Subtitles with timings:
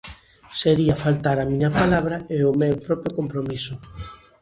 [0.61, 3.73] Sería faltar á miña palabra e ao meu propio compromiso.